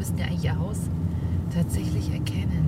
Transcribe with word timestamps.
müssten 0.00 0.16
ja 0.16 0.24
eigentlich 0.24 0.44
ihr 0.44 0.58
Haus 0.58 0.78
tatsächlich 1.52 2.10
erkennen. 2.10 2.66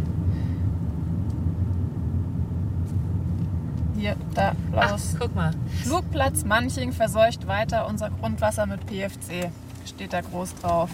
Hier, 3.96 4.16
da, 4.34 4.54
Ach, 4.76 4.92
raus. 4.92 5.16
guck 5.18 5.34
mal. 5.34 5.52
Flugplatz 5.82 6.44
Manching 6.44 6.92
verseucht 6.92 7.46
weiter 7.46 7.86
unser 7.86 8.10
Grundwasser 8.10 8.66
mit 8.66 8.84
PFC. 8.86 9.50
Steht 9.86 10.12
da 10.12 10.20
groß 10.20 10.56
drauf. 10.56 10.90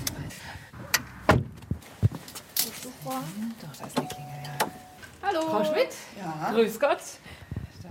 Doch, 3.04 3.12
da 3.80 3.86
ist 3.86 3.98
eine 3.98 4.06
Klingel, 4.06 4.30
ja. 4.44 4.66
Hallo. 5.22 5.40
Frau 5.40 5.64
Schmidt? 5.64 5.88
Grüß 6.54 6.78
Gott. 6.78 6.98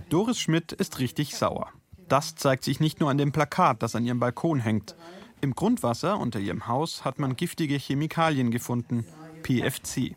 Doris 0.08 0.38
Schmidt 0.38 0.72
ist 0.72 1.00
richtig 1.00 1.36
sauer. 1.36 1.68
Das 2.08 2.34
zeigt 2.34 2.64
sich 2.64 2.80
nicht 2.80 2.98
nur 3.00 3.10
an 3.10 3.18
dem 3.18 3.32
Plakat, 3.32 3.82
das 3.82 3.94
an 3.94 4.06
ihrem 4.06 4.20
Balkon 4.20 4.60
hängt. 4.60 4.94
Im 5.40 5.54
Grundwasser 5.54 6.18
unter 6.18 6.40
ihrem 6.40 6.66
Haus 6.66 7.04
hat 7.04 7.20
man 7.20 7.36
giftige 7.36 7.76
Chemikalien 7.76 8.50
gefunden, 8.50 9.04
PFC. 9.44 10.16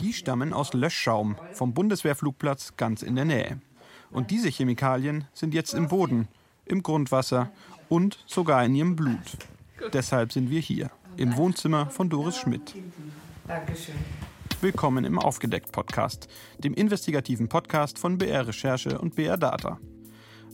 Die 0.00 0.12
stammen 0.12 0.52
aus 0.52 0.74
Löschschaum 0.74 1.36
vom 1.52 1.72
Bundeswehrflugplatz 1.72 2.76
ganz 2.76 3.02
in 3.02 3.16
der 3.16 3.24
Nähe. 3.24 3.60
Und 4.10 4.30
diese 4.30 4.50
Chemikalien 4.50 5.24
sind 5.32 5.54
jetzt 5.54 5.72
im 5.72 5.88
Boden, 5.88 6.28
im 6.66 6.82
Grundwasser 6.82 7.50
und 7.88 8.22
sogar 8.26 8.62
in 8.64 8.74
ihrem 8.74 8.96
Blut. 8.96 9.38
Deshalb 9.94 10.32
sind 10.32 10.50
wir 10.50 10.60
hier, 10.60 10.90
im 11.16 11.36
Wohnzimmer 11.36 11.88
von 11.88 12.10
Doris 12.10 12.36
Schmidt. 12.36 12.74
Dankeschön. 13.46 13.94
Willkommen 14.60 15.06
im 15.06 15.18
Aufgedeckt-Podcast, 15.18 16.28
dem 16.58 16.74
investigativen 16.74 17.48
Podcast 17.48 17.98
von 17.98 18.18
BR 18.18 18.46
Recherche 18.46 18.98
und 18.98 19.14
BR 19.14 19.38
Data. 19.38 19.78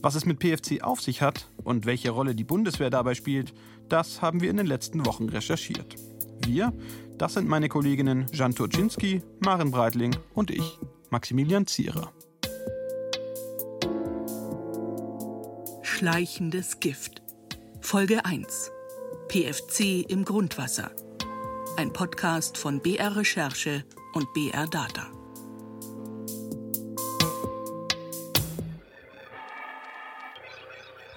Was 0.02 0.14
es 0.14 0.26
mit 0.26 0.38
PFC 0.38 0.82
auf 0.82 1.00
sich 1.00 1.22
hat 1.22 1.48
und 1.64 1.86
welche 1.86 2.10
Rolle 2.10 2.34
die 2.34 2.44
Bundeswehr 2.44 2.90
dabei 2.90 3.14
spielt, 3.14 3.54
das 3.88 4.22
haben 4.22 4.40
wir 4.40 4.50
in 4.50 4.56
den 4.56 4.66
letzten 4.66 5.06
Wochen 5.06 5.28
recherchiert. 5.28 5.96
Wir, 6.44 6.72
das 7.18 7.34
sind 7.34 7.48
meine 7.48 7.68
Kolleginnen 7.68 8.26
Jan 8.32 8.54
Turczynski, 8.54 9.22
Maren 9.40 9.70
Breitling 9.70 10.16
und 10.34 10.50
ich, 10.50 10.78
Maximilian 11.10 11.66
Zierer. 11.66 12.12
Schleichendes 15.82 16.80
Gift. 16.80 17.22
Folge 17.80 18.24
1. 18.24 18.70
PFC 19.28 20.04
im 20.08 20.24
Grundwasser. 20.24 20.90
Ein 21.76 21.92
Podcast 21.92 22.58
von 22.58 22.80
BR 22.80 23.16
Recherche 23.16 23.84
und 24.12 24.32
BR 24.34 24.66
Data. 24.66 25.06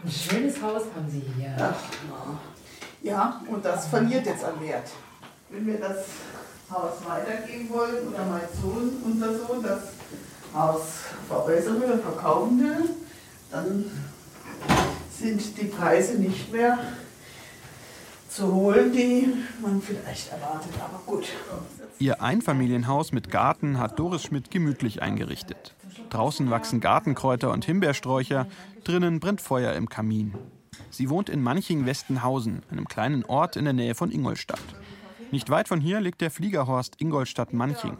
Ein 0.03 0.11
schönes 0.11 0.61
Haus 0.61 0.83
haben 0.95 1.09
Sie 1.09 1.23
hier. 1.35 1.75
Ja, 3.01 3.41
und 3.47 3.63
das 3.63 3.87
verliert 3.87 4.25
jetzt 4.25 4.43
an 4.43 4.59
Wert. 4.61 4.89
Wenn 5.49 5.65
wir 5.65 5.79
das 5.79 6.05
Haus 6.69 6.93
weitergeben 7.07 7.69
wollen 7.69 8.07
oder 8.07 8.25
mein 8.25 8.41
Sohn, 8.61 8.91
unser 9.03 9.39
Sohn, 9.39 9.63
das 9.63 9.79
Haus 10.53 10.81
veräußern 11.27 11.81
will, 11.81 11.97
verkaufen 11.97 12.59
will, 12.59 12.89
dann 13.51 13.85
sind 15.19 15.57
die 15.59 15.65
Preise 15.65 16.15
nicht 16.15 16.51
mehr 16.51 16.77
zu 18.29 18.53
holen, 18.53 18.91
die 18.91 19.33
man 19.61 19.81
vielleicht 19.81 20.31
erwartet. 20.31 20.71
Aber 20.79 21.01
gut. 21.05 21.27
Ihr 21.97 22.21
Einfamilienhaus 22.21 23.11
mit 23.11 23.31
Garten 23.31 23.79
hat 23.79 23.97
Doris 23.99 24.23
Schmidt 24.23 24.51
gemütlich 24.51 25.01
eingerichtet. 25.01 25.75
Draußen 26.09 26.49
wachsen 26.49 26.79
Gartenkräuter 26.79 27.51
und 27.51 27.65
Himbeersträucher, 27.65 28.47
drinnen 28.83 29.19
brennt 29.19 29.41
Feuer 29.41 29.73
im 29.73 29.89
Kamin. 29.89 30.33
Sie 30.89 31.09
wohnt 31.09 31.29
in 31.29 31.41
Manching-Westenhausen, 31.41 32.63
einem 32.69 32.87
kleinen 32.87 33.25
Ort 33.25 33.55
in 33.55 33.65
der 33.65 33.73
Nähe 33.73 33.95
von 33.95 34.11
Ingolstadt. 34.11 34.61
Nicht 35.31 35.49
weit 35.49 35.67
von 35.67 35.79
hier 35.79 36.01
liegt 36.01 36.21
der 36.21 36.31
Fliegerhorst 36.31 36.99
Ingolstadt-Manching, 36.99 37.97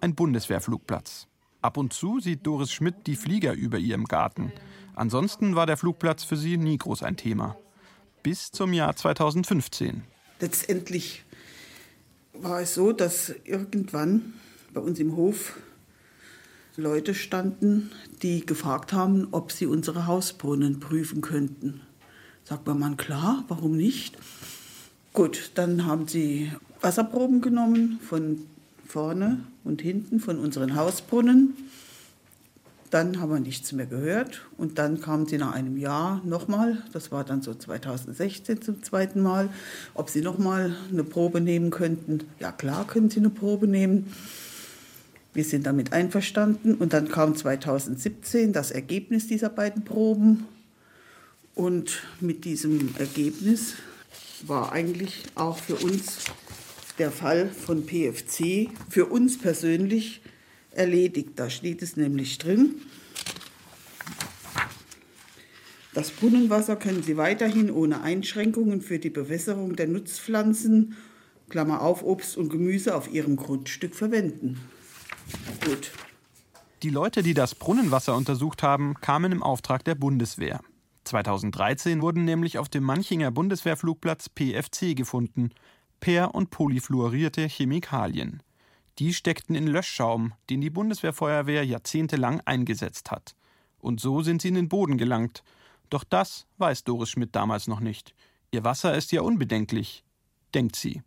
ein 0.00 0.14
Bundeswehrflugplatz. 0.14 1.26
Ab 1.60 1.76
und 1.76 1.92
zu 1.92 2.18
sieht 2.18 2.46
Doris 2.46 2.72
Schmidt 2.72 3.06
die 3.06 3.16
Flieger 3.16 3.52
über 3.52 3.78
ihrem 3.78 4.04
Garten. 4.04 4.52
Ansonsten 4.94 5.54
war 5.54 5.66
der 5.66 5.76
Flugplatz 5.76 6.24
für 6.24 6.36
sie 6.36 6.56
nie 6.56 6.78
groß 6.78 7.02
ein 7.02 7.16
Thema. 7.16 7.56
Bis 8.22 8.50
zum 8.50 8.72
Jahr 8.72 8.96
2015. 8.96 10.02
Letztendlich 10.40 11.24
war 12.32 12.60
es 12.60 12.74
so, 12.74 12.92
dass 12.92 13.34
irgendwann 13.44 14.34
bei 14.72 14.80
uns 14.80 14.98
im 14.98 15.14
Hof 15.16 15.56
Leute 16.76 17.14
standen, 17.14 17.90
die 18.22 18.46
gefragt 18.46 18.92
haben, 18.92 19.28
ob 19.30 19.52
sie 19.52 19.66
unsere 19.66 20.06
Hausbrunnen 20.06 20.80
prüfen 20.80 21.20
könnten. 21.20 21.82
Sagt 22.44 22.66
mein 22.66 22.78
Mann, 22.78 22.96
klar, 22.96 23.44
warum 23.48 23.76
nicht? 23.76 24.18
Gut, 25.12 25.52
dann 25.54 25.86
haben 25.86 26.08
sie 26.08 26.50
Wasserproben 26.80 27.40
genommen 27.40 28.00
von 28.02 28.38
vorne 28.86 29.40
und 29.62 29.80
hinten 29.80 30.20
von 30.20 30.38
unseren 30.38 30.74
Hausbrunnen. 30.74 31.54
Dann 32.90 33.20
haben 33.20 33.32
wir 33.32 33.40
nichts 33.40 33.72
mehr 33.72 33.86
gehört 33.86 34.42
und 34.58 34.78
dann 34.78 35.00
kamen 35.00 35.26
sie 35.26 35.38
nach 35.38 35.52
einem 35.52 35.78
Jahr 35.78 36.20
nochmal, 36.24 36.82
das 36.92 37.10
war 37.10 37.24
dann 37.24 37.40
so 37.40 37.54
2016 37.54 38.60
zum 38.60 38.82
zweiten 38.82 39.22
Mal, 39.22 39.48
ob 39.94 40.10
sie 40.10 40.20
nochmal 40.20 40.76
eine 40.90 41.04
Probe 41.04 41.40
nehmen 41.40 41.70
könnten. 41.70 42.20
Ja 42.38 42.52
klar 42.52 42.86
können 42.86 43.08
sie 43.08 43.20
eine 43.20 43.30
Probe 43.30 43.66
nehmen. 43.66 44.12
Wir 45.32 45.44
sind 45.44 45.64
damit 45.64 45.94
einverstanden 45.94 46.74
und 46.74 46.92
dann 46.92 47.08
kam 47.08 47.34
2017 47.34 48.52
das 48.52 48.70
Ergebnis 48.70 49.26
dieser 49.26 49.48
beiden 49.48 49.84
Proben 49.84 50.44
und 51.54 52.02
mit 52.20 52.44
diesem 52.44 52.94
Ergebnis 52.98 53.74
war 54.46 54.72
eigentlich 54.72 55.22
auch 55.34 55.58
für 55.58 55.76
uns 55.76 56.18
der 56.98 57.10
Fall 57.10 57.48
von 57.48 57.84
PFC 57.86 58.68
für 58.88 59.06
uns 59.06 59.38
persönlich 59.38 60.20
erledigt. 60.72 61.30
Da 61.36 61.50
steht 61.50 61.82
es 61.82 61.96
nämlich 61.96 62.38
drin. 62.38 62.76
Das 65.94 66.10
Brunnenwasser 66.10 66.76
können 66.76 67.02
Sie 67.02 67.18
weiterhin 67.18 67.70
ohne 67.70 68.00
Einschränkungen 68.00 68.80
für 68.80 68.98
die 68.98 69.10
Bewässerung 69.10 69.76
der 69.76 69.88
Nutzpflanzen, 69.88 70.96
Klammer 71.50 71.82
auf, 71.82 72.02
Obst 72.02 72.38
und 72.38 72.48
Gemüse 72.48 72.94
auf 72.96 73.12
Ihrem 73.12 73.36
Grundstück 73.36 73.94
verwenden. 73.94 74.58
Gut. 75.66 75.92
Die 76.82 76.88
Leute, 76.88 77.22
die 77.22 77.34
das 77.34 77.54
Brunnenwasser 77.54 78.16
untersucht 78.16 78.62
haben, 78.62 78.94
kamen 79.00 79.32
im 79.32 79.42
Auftrag 79.42 79.84
der 79.84 79.94
Bundeswehr. 79.94 80.60
2013 81.04 82.02
wurden 82.02 82.24
nämlich 82.24 82.58
auf 82.58 82.68
dem 82.68 82.84
Manchinger 82.84 83.30
Bundeswehrflugplatz 83.30 84.28
PFC 84.28 84.94
gefunden, 84.96 85.50
per- 86.00 86.34
und 86.34 86.50
polyfluorierte 86.50 87.46
Chemikalien. 87.46 88.42
Die 88.98 89.14
steckten 89.14 89.54
in 89.54 89.66
Löschschaum, 89.66 90.34
den 90.50 90.60
die 90.60 90.70
Bundeswehrfeuerwehr 90.70 91.64
jahrzehntelang 91.64 92.40
eingesetzt 92.44 93.10
hat. 93.10 93.34
Und 93.78 94.00
so 94.00 94.22
sind 94.22 94.42
sie 94.42 94.48
in 94.48 94.54
den 94.54 94.68
Boden 94.68 94.98
gelangt. 94.98 95.42
Doch 95.90 96.04
das 96.04 96.46
weiß 96.58 96.84
Doris 96.84 97.10
Schmidt 97.10 97.34
damals 97.34 97.68
noch 97.68 97.80
nicht. 97.80 98.14
Ihr 98.50 98.64
Wasser 98.64 98.94
ist 98.94 99.12
ja 99.12 99.22
unbedenklich, 99.22 100.04
denkt 100.54 100.76
sie. 100.76 101.02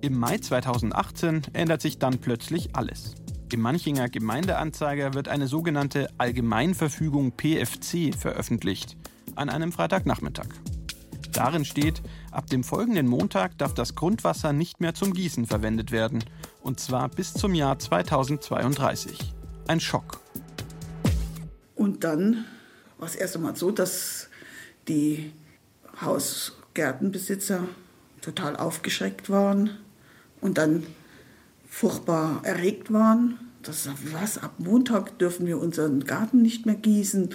Im 0.00 0.18
Mai 0.18 0.38
2018 0.38 1.42
ändert 1.52 1.82
sich 1.82 1.98
dann 1.98 2.18
plötzlich 2.18 2.74
alles. 2.76 3.16
Im 3.52 3.60
Manchinger 3.60 4.08
Gemeindeanzeiger 4.08 5.14
wird 5.14 5.28
eine 5.28 5.46
sogenannte 5.46 6.10
Allgemeinverfügung 6.18 7.30
PFC 7.36 8.12
veröffentlicht, 8.12 8.96
an 9.36 9.48
einem 9.48 9.70
Freitagnachmittag. 9.70 10.48
Darin 11.32 11.64
steht, 11.64 12.02
ab 12.32 12.48
dem 12.48 12.64
folgenden 12.64 13.06
Montag 13.06 13.56
darf 13.58 13.72
das 13.72 13.94
Grundwasser 13.94 14.52
nicht 14.52 14.80
mehr 14.80 14.94
zum 14.94 15.12
Gießen 15.12 15.46
verwendet 15.46 15.92
werden, 15.92 16.24
und 16.60 16.80
zwar 16.80 17.08
bis 17.08 17.34
zum 17.34 17.54
Jahr 17.54 17.78
2032. 17.78 19.32
Ein 19.68 19.78
Schock. 19.78 20.20
Und 21.76 22.02
dann 22.02 22.46
war 22.98 23.06
es 23.06 23.14
erst 23.14 23.36
einmal 23.36 23.54
so, 23.54 23.70
dass 23.70 24.28
die 24.88 25.32
Hausgärtenbesitzer 26.00 27.68
total 28.22 28.56
aufgeschreckt 28.56 29.30
waren 29.30 29.70
und 30.40 30.58
dann 30.58 30.84
furchtbar 31.76 32.40
erregt 32.42 32.90
waren. 32.90 33.38
Das, 33.62 33.90
was, 34.12 34.38
ab 34.38 34.54
Montag 34.56 35.18
dürfen 35.18 35.46
wir 35.46 35.58
unseren 35.58 36.04
Garten 36.04 36.40
nicht 36.40 36.64
mehr 36.64 36.74
gießen, 36.74 37.34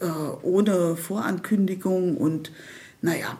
äh, 0.00 0.06
ohne 0.42 0.96
Vorankündigung. 0.96 2.16
Und 2.16 2.50
naja, 3.02 3.38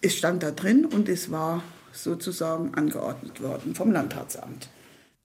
es 0.00 0.16
stand 0.16 0.44
da 0.44 0.52
drin 0.52 0.84
und 0.84 1.08
es 1.08 1.32
war 1.32 1.62
sozusagen 1.90 2.74
angeordnet 2.74 3.42
worden 3.42 3.74
vom 3.74 3.90
Landratsamt. 3.90 4.68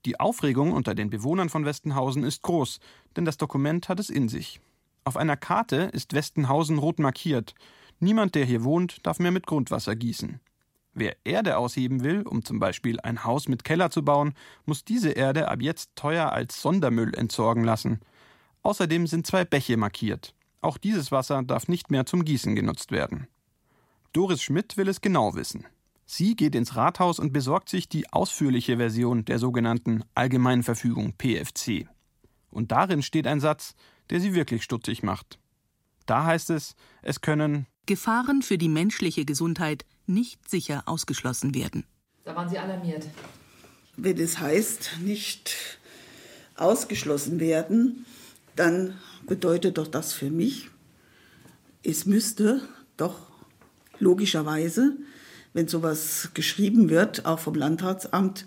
Die 0.06 0.20
Aufregung 0.20 0.72
unter 0.72 0.96
den 0.96 1.12
Bewohnern 1.12 1.50
von 1.50 1.66
Westenhausen 1.66 2.24
ist 2.24 2.42
groß, 2.42 2.80
denn 3.16 3.26
das 3.26 3.38
Dokument 3.38 3.88
hat 3.88 4.00
es 4.00 4.10
in 4.10 4.30
sich. 4.30 4.62
Auf 5.04 5.16
einer 5.16 5.38
Karte 5.38 5.92
ist 5.94 6.14
Westenhausen 6.14 6.80
rot 6.80 6.98
markiert. 6.98 7.54
Niemand, 8.00 8.34
der 8.34 8.46
hier 8.46 8.64
wohnt, 8.64 9.06
darf 9.06 9.20
mehr 9.20 9.32
mit 9.32 9.46
Grundwasser 9.46 9.96
gießen. 9.96 10.40
Wer 11.00 11.16
Erde 11.26 11.58
ausheben 11.58 12.04
will, 12.04 12.24
um 12.24 12.44
zum 12.44 12.58
Beispiel 12.58 13.00
ein 13.02 13.24
Haus 13.24 13.48
mit 13.48 13.64
Keller 13.64 13.92
zu 13.92 14.04
bauen, 14.04 14.34
muss 14.66 14.84
diese 14.84 15.12
Erde 15.12 15.48
ab 15.48 15.62
jetzt 15.62 15.92
teuer 15.96 16.32
als 16.32 16.60
Sondermüll 16.60 17.14
entsorgen 17.14 17.64
lassen. 17.64 18.00
Außerdem 18.64 19.06
sind 19.06 19.28
zwei 19.28 19.46
Bäche 19.46 19.78
markiert. 19.78 20.34
Auch 20.60 20.80
dieses 20.80 21.12
Wasser 21.12 21.44
darf 21.44 21.68
nicht 21.68 21.92
mehr 21.92 22.08
zum 22.08 22.26
Gießen 22.26 22.56
genutzt 22.56 22.92
werden. 22.92 23.28
Doris 24.12 24.42
Schmidt 24.42 24.76
will 24.76 24.88
es 24.88 25.00
genau 25.00 25.36
wissen. 25.36 25.68
Sie 26.08 26.36
geht 26.36 26.56
ins 26.56 26.76
Rathaus 26.76 27.20
und 27.20 27.32
besorgt 27.32 27.70
sich 27.70 27.88
die 27.88 28.12
ausführliche 28.12 28.78
Version 28.78 29.24
der 29.24 29.38
sogenannten 29.38 30.04
Allgemeinverfügung 30.16 31.14
PFC. 31.14 31.88
Und 32.50 32.72
darin 32.72 33.04
steht 33.04 33.28
ein 33.28 33.40
Satz, 33.40 33.76
der 34.10 34.20
sie 34.20 34.34
wirklich 34.34 34.64
stutzig 34.64 35.04
macht. 35.04 35.38
Da 36.08 36.26
heißt 36.26 36.50
es, 36.50 36.76
es 37.04 37.22
können 37.22 37.68
Gefahren 37.86 38.42
für 38.42 38.58
die 38.58 38.68
menschliche 38.68 39.26
Gesundheit 39.26 39.86
nicht 40.08 40.50
sicher 40.50 40.84
ausgeschlossen 40.86 41.54
werden. 41.54 41.86
Da 42.24 42.36
waren 42.36 42.50
Sie 42.50 42.58
alarmiert. 42.58 43.08
Wenn 43.96 44.18
es 44.18 44.40
heißt, 44.40 45.00
nicht 45.04 45.56
ausgeschlossen 46.56 47.40
werden, 47.40 48.06
dann 48.56 48.96
bedeutet 49.28 49.78
doch 49.78 49.88
das 49.88 50.14
für 50.14 50.30
mich, 50.30 50.70
es 51.84 52.06
müsste 52.06 52.62
doch 52.98 53.20
logischerweise, 54.00 54.98
wenn 55.54 55.68
sowas 55.68 56.30
geschrieben 56.34 56.90
wird, 56.90 57.26
auch 57.26 57.40
vom 57.40 57.56
Landratsamt, 57.56 58.46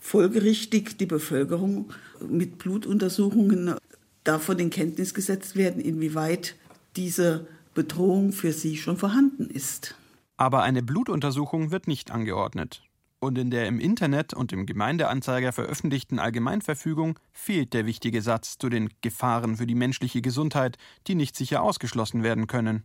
folgerichtig 0.00 0.98
die 0.98 1.06
Bevölkerung 1.06 1.92
mit 2.20 2.58
Blutuntersuchungen 2.58 3.76
davon 4.22 4.58
in 4.58 4.70
Kenntnis 4.70 5.14
gesetzt 5.14 5.56
werden, 5.56 5.80
inwieweit 5.80 6.56
diese 6.96 7.46
Bedrohung 7.74 8.32
für 8.32 8.52
sie 8.52 8.76
schon 8.76 8.96
vorhanden 8.96 9.48
ist. 9.48 9.94
Aber 10.36 10.62
eine 10.62 10.82
Blutuntersuchung 10.82 11.70
wird 11.70 11.86
nicht 11.86 12.10
angeordnet. 12.10 12.82
Und 13.20 13.38
in 13.38 13.50
der 13.50 13.66
im 13.68 13.80
Internet 13.80 14.34
und 14.34 14.52
im 14.52 14.66
Gemeindeanzeiger 14.66 15.52
veröffentlichten 15.52 16.18
Allgemeinverfügung 16.18 17.18
fehlt 17.32 17.72
der 17.72 17.86
wichtige 17.86 18.20
Satz 18.20 18.58
zu 18.58 18.68
den 18.68 18.90
Gefahren 19.00 19.56
für 19.56 19.66
die 19.66 19.74
menschliche 19.74 20.20
Gesundheit, 20.20 20.76
die 21.06 21.14
nicht 21.14 21.34
sicher 21.34 21.62
ausgeschlossen 21.62 22.22
werden 22.22 22.46
können. 22.46 22.82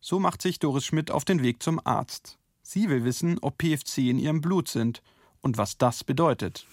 So 0.00 0.18
macht 0.18 0.42
sich 0.42 0.58
Doris 0.58 0.84
Schmidt 0.84 1.10
auf 1.10 1.24
den 1.24 1.42
Weg 1.42 1.62
zum 1.62 1.80
Arzt. 1.84 2.38
Sie 2.62 2.90
will 2.90 3.04
wissen, 3.04 3.38
ob 3.40 3.58
PFC 3.58 3.98
in 3.98 4.18
ihrem 4.18 4.40
Blut 4.40 4.68
sind 4.68 5.02
und 5.40 5.56
was 5.56 5.78
das 5.78 6.04
bedeutet. 6.04 6.66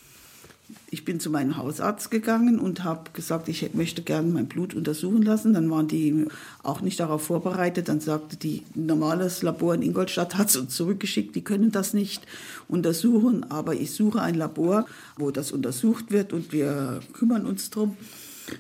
Ich 0.90 1.06
bin 1.06 1.20
zu 1.20 1.30
meinem 1.30 1.56
Hausarzt 1.58 2.12
gegangen 2.12 2.60
und 2.60 2.84
habe 2.84 3.12
gesagt, 3.14 3.48
ich 3.48 3.74
möchte 3.74 4.02
gerne 4.02 4.32
mein 4.32 4.48
Blut 4.48 4.74
untersuchen 4.74 5.22
lassen. 5.22 5.54
Dann 5.54 5.70
waren 5.70 5.88
die 5.88 6.26
auch 6.64 6.82
nicht 6.82 7.00
darauf 7.00 7.24
vorbereitet. 7.24 7.88
Dann 7.88 8.02
sagte 8.02 8.36
die 8.36 8.64
normales 8.76 9.44
Labor 9.44 9.76
in 9.76 9.82
Ingolstadt 9.82 10.38
hat 10.38 10.50
es 10.50 10.58
uns 10.58 10.76
zurückgeschickt, 10.76 11.36
die 11.36 11.44
können 11.44 11.72
das 11.72 11.94
nicht 11.94 12.26
untersuchen, 12.68 13.50
aber 13.50 13.76
ich 13.76 13.92
suche 13.92 14.22
ein 14.22 14.36
Labor, 14.36 14.86
wo 15.18 15.32
das 15.32 15.52
untersucht 15.52 16.12
wird 16.12 16.34
und 16.34 16.52
wir 16.52 17.00
kümmern 17.14 17.46
uns 17.46 17.70
drum. 17.70 17.96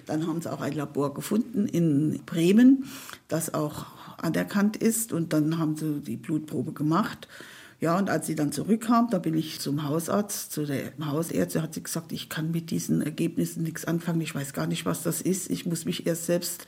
Dann 0.05 0.27
haben 0.27 0.41
sie 0.41 0.51
auch 0.51 0.61
ein 0.61 0.73
Labor 0.73 1.13
gefunden 1.13 1.67
in 1.67 2.19
Bremen, 2.25 2.85
das 3.27 3.53
auch 3.53 3.85
anerkannt 4.17 4.77
ist 4.77 5.13
und 5.13 5.33
dann 5.33 5.57
haben 5.57 5.75
sie 5.75 6.01
die 6.01 6.17
Blutprobe 6.17 6.71
gemacht. 6.71 7.27
Ja, 7.79 7.97
und 7.97 8.09
als 8.09 8.25
sie 8.25 8.33
dann 8.33 8.51
zurückkam, 8.51 9.09
da 9.11 9.19
bin 9.19 9.35
ich 9.35 9.59
zum 9.59 9.87
Hausarzt, 9.87 10.51
zu 10.51 10.65
der 10.65 10.93
Hausärztin, 10.99 11.61
hat 11.61 11.75
sie 11.75 11.83
gesagt, 11.83 12.11
ich 12.11 12.27
kann 12.27 12.49
mit 12.49 12.71
diesen 12.71 13.03
Ergebnissen 13.03 13.61
nichts 13.61 13.85
anfangen, 13.85 14.21
ich 14.21 14.33
weiß 14.33 14.53
gar 14.53 14.65
nicht, 14.65 14.85
was 14.85 15.03
das 15.03 15.21
ist, 15.21 15.51
ich 15.51 15.67
muss 15.67 15.85
mich 15.85 16.07
erst 16.07 16.25
selbst 16.25 16.65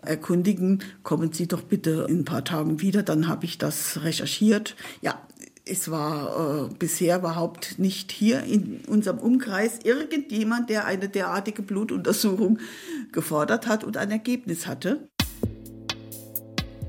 erkundigen, 0.00 0.82
kommen 1.02 1.32
Sie 1.32 1.46
doch 1.46 1.62
bitte 1.62 2.06
in 2.08 2.20
ein 2.20 2.24
paar 2.24 2.44
Tagen 2.44 2.80
wieder, 2.80 3.02
dann 3.02 3.28
habe 3.28 3.44
ich 3.44 3.58
das 3.58 4.02
recherchiert. 4.02 4.76
Ja, 5.02 5.20
es 5.66 5.90
war 5.90 6.68
äh, 6.70 6.74
bisher 6.78 7.18
überhaupt 7.18 7.78
nicht 7.78 8.12
hier 8.12 8.44
in 8.44 8.80
unserem 8.86 9.18
Umkreis 9.18 9.80
irgendjemand, 9.82 10.70
der 10.70 10.86
eine 10.86 11.08
derartige 11.08 11.62
Blutuntersuchung 11.62 12.60
gefordert 13.12 13.66
hat 13.66 13.84
und 13.84 13.96
ein 13.96 14.10
Ergebnis 14.10 14.66
hatte. 14.66 15.08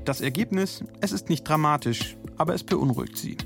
Das 0.04 0.20
Ergebnis, 0.22 0.84
es 1.02 1.12
ist 1.12 1.28
nicht 1.28 1.46
dramatisch, 1.46 2.16
aber 2.38 2.54
es 2.54 2.64
beunruhigt 2.64 3.18
sie. 3.18 3.36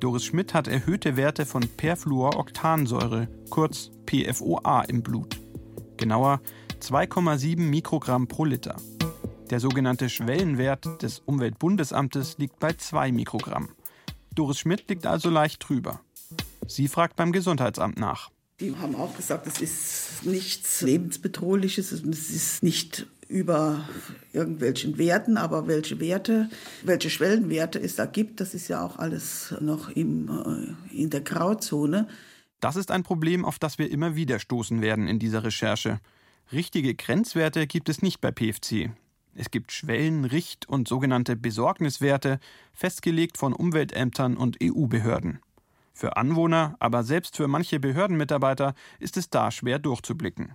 Doris 0.00 0.24
Schmidt 0.24 0.54
hat 0.54 0.66
erhöhte 0.66 1.18
Werte 1.18 1.44
von 1.44 1.68
Perfluoroktansäure, 1.76 3.28
kurz 3.50 3.90
PFOA, 4.06 4.84
im 4.88 5.02
Blut. 5.02 5.38
Genauer 5.98 6.40
2,7 6.80 7.60
Mikrogramm 7.60 8.26
pro 8.26 8.46
Liter. 8.46 8.76
Der 9.50 9.60
sogenannte 9.60 10.08
Schwellenwert 10.08 11.02
des 11.02 11.18
Umweltbundesamtes 11.18 12.38
liegt 12.38 12.58
bei 12.58 12.72
2 12.72 13.12
Mikrogramm. 13.12 13.68
Doris 14.34 14.60
Schmidt 14.60 14.88
liegt 14.88 15.06
also 15.06 15.28
leicht 15.28 15.68
drüber. 15.68 16.00
Sie 16.66 16.88
fragt 16.88 17.16
beim 17.16 17.30
Gesundheitsamt 17.30 17.98
nach. 17.98 18.30
Die 18.58 18.74
haben 18.74 18.94
auch 18.94 19.14
gesagt, 19.14 19.46
es 19.46 19.60
ist 19.60 20.24
nichts 20.24 20.80
lebensbedrohliches, 20.80 21.92
es 21.92 22.30
ist 22.30 22.62
nicht 22.62 23.06
über 23.30 23.88
irgendwelchen 24.32 24.98
Werten, 24.98 25.36
aber 25.36 25.68
welche 25.68 26.00
Werte, 26.00 26.50
welche 26.82 27.10
Schwellenwerte 27.10 27.78
es 27.80 27.94
da 27.96 28.06
gibt, 28.06 28.40
das 28.40 28.54
ist 28.54 28.68
ja 28.68 28.84
auch 28.84 28.98
alles 28.98 29.54
noch 29.60 29.88
im, 29.90 30.28
äh, 30.28 30.96
in 30.96 31.10
der 31.10 31.20
Grauzone. 31.20 32.08
Das 32.58 32.76
ist 32.76 32.90
ein 32.90 33.04
Problem, 33.04 33.44
auf 33.44 33.58
das 33.58 33.78
wir 33.78 33.90
immer 33.90 34.16
wieder 34.16 34.38
stoßen 34.38 34.82
werden 34.82 35.06
in 35.08 35.18
dieser 35.18 35.44
Recherche. 35.44 36.00
Richtige 36.52 36.94
Grenzwerte 36.94 37.66
gibt 37.66 37.88
es 37.88 38.02
nicht 38.02 38.20
bei 38.20 38.32
PFC. 38.32 38.90
Es 39.34 39.50
gibt 39.52 39.70
Schwellen-, 39.70 40.24
Richt- 40.24 40.68
und 40.68 40.88
sogenannte 40.88 41.36
Besorgniswerte, 41.36 42.40
festgelegt 42.72 43.38
von 43.38 43.52
Umweltämtern 43.52 44.36
und 44.36 44.58
EU-Behörden. 44.62 45.38
Für 45.92 46.16
Anwohner, 46.16 46.76
aber 46.80 47.04
selbst 47.04 47.36
für 47.36 47.46
manche 47.46 47.78
Behördenmitarbeiter 47.78 48.74
ist 48.98 49.16
es 49.16 49.30
da 49.30 49.50
schwer 49.50 49.78
durchzublicken. 49.78 50.54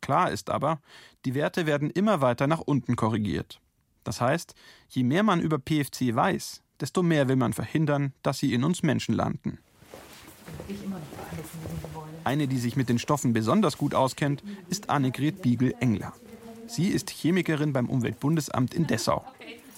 Klar 0.00 0.30
ist 0.30 0.50
aber, 0.50 0.80
die 1.24 1.34
Werte 1.34 1.66
werden 1.66 1.90
immer 1.90 2.20
weiter 2.20 2.46
nach 2.46 2.60
unten 2.60 2.96
korrigiert. 2.96 3.60
Das 4.04 4.20
heißt, 4.20 4.54
je 4.88 5.02
mehr 5.02 5.22
man 5.22 5.40
über 5.40 5.58
PFC 5.58 6.14
weiß, 6.14 6.62
desto 6.80 7.02
mehr 7.02 7.28
will 7.28 7.36
man 7.36 7.52
verhindern, 7.52 8.12
dass 8.22 8.38
sie 8.38 8.54
in 8.54 8.64
uns 8.64 8.82
Menschen 8.82 9.14
landen. 9.14 9.58
Eine, 12.24 12.46
die 12.46 12.58
sich 12.58 12.76
mit 12.76 12.88
den 12.88 12.98
Stoffen 12.98 13.32
besonders 13.32 13.78
gut 13.78 13.94
auskennt, 13.94 14.42
ist 14.68 14.90
Annegret 14.90 15.42
Biegel-Engler. 15.42 16.12
Sie 16.66 16.88
ist 16.88 17.10
Chemikerin 17.10 17.72
beim 17.72 17.88
Umweltbundesamt 17.88 18.74
in 18.74 18.86
Dessau. 18.86 19.24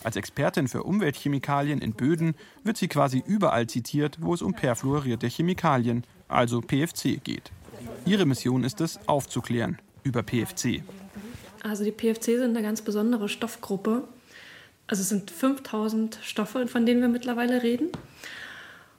Als 0.03 0.17
Expertin 0.17 0.67
für 0.67 0.83
Umweltchemikalien 0.83 1.81
in 1.81 1.93
Böden 1.93 2.35
wird 2.65 2.77
sie 2.77 2.89
quasi 2.89 3.23
überall 3.25 3.67
zitiert, 3.67 4.19
wo 4.21 4.35
es 4.35 4.43
um 4.43 4.55
perfluorierte 4.55 5.29
Chemikalien, 5.29 6.05
also 6.27 6.61
PFC, 6.61 7.23
geht. 7.23 7.53
Ihre 8.07 8.27
Mission 8.27 8.65
ist 8.65 8.81
es, 8.81 8.99
aufzuklären, 9.07 9.79
über 10.03 10.23
PFC. 10.23 10.83
Also 11.63 11.85
die 11.85 11.93
PFC 11.93 12.39
sind 12.39 12.57
eine 12.57 12.63
ganz 12.63 12.83
besondere 12.83 13.29
Stoffgruppe. 13.29 14.05
Also 14.87 15.03
es 15.03 15.09
sind 15.09 15.31
5000 15.31 16.19
Stoffe, 16.23 16.67
von 16.67 16.87
denen 16.87 17.01
wir 17.01 17.09
mittlerweile 17.09 17.63
reden. 17.63 17.89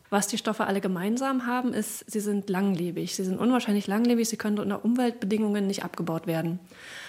Was 0.10 0.27
die 0.27 0.38
Stoffe 0.38 0.65
alle 0.65 0.81
gemeinsam 0.81 1.46
haben, 1.46 1.74
ist, 1.74 2.10
sie 2.12 2.20
sind 2.20 2.50
langlebig. 2.50 3.15
Sie 3.15 3.24
sind 3.24 3.39
unwahrscheinlich 3.39 3.88
langlebig, 3.88 4.27
sie 4.27 4.36
können 4.36 4.60
unter 4.60 4.84
Umweltbedingungen 4.84 5.67
nicht 5.67 5.86
abgebaut 5.86 6.27
werden. 6.27 6.60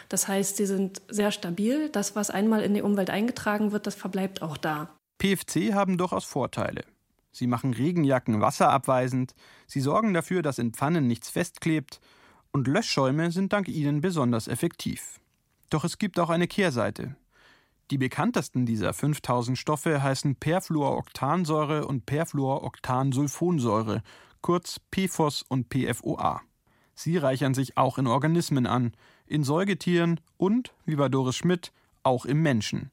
Das 0.08 0.28
heißt, 0.28 0.56
sie 0.56 0.66
sind 0.66 1.02
sehr 1.08 1.32
stabil. 1.32 1.88
Das, 1.88 2.14
was 2.14 2.30
einmal 2.30 2.62
in 2.62 2.74
die 2.74 2.82
Umwelt 2.82 3.10
eingetragen 3.10 3.72
wird, 3.72 3.88
das 3.88 3.96
verbleibt 3.96 4.40
auch 4.40 4.56
da. 4.56 4.88
PFC 5.18 5.74
haben 5.74 5.98
durchaus 5.98 6.24
Vorteile. 6.24 6.84
Sie 7.32 7.46
machen 7.46 7.72
Regenjacken 7.72 8.40
wasserabweisend, 8.40 9.34
sie 9.66 9.80
sorgen 9.80 10.12
dafür, 10.12 10.42
dass 10.42 10.58
in 10.58 10.72
Pfannen 10.72 11.06
nichts 11.06 11.30
festklebt 11.30 12.00
und 12.52 12.68
Löschschäume 12.68 13.30
sind 13.30 13.52
dank 13.52 13.68
ihnen 13.68 14.00
besonders 14.00 14.46
effektiv. 14.46 15.18
Doch 15.70 15.84
es 15.84 15.98
gibt 15.98 16.18
auch 16.18 16.30
eine 16.30 16.46
Kehrseite. 16.46 17.16
Die 17.90 17.98
bekanntesten 17.98 18.64
dieser 18.64 18.92
5000 18.92 19.58
Stoffe 19.58 20.02
heißen 20.02 20.36
Perfluoroktansäure 20.36 21.86
und 21.86 22.06
Perfluoroktansulfonsäure, 22.06 24.02
kurz 24.40 24.80
PFOS 24.90 25.42
und 25.48 25.68
PFOA. 25.68 26.42
Sie 26.94 27.16
reichern 27.16 27.54
sich 27.54 27.76
auch 27.76 27.98
in 27.98 28.06
Organismen 28.06 28.66
an, 28.66 28.92
in 29.26 29.44
Säugetieren 29.44 30.20
und, 30.36 30.74
wie 30.84 30.96
bei 30.96 31.08
Doris 31.08 31.36
Schmidt, 31.36 31.72
auch 32.02 32.26
im 32.26 32.42
Menschen. 32.42 32.90